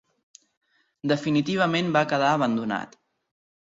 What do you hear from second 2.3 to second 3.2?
abandonat.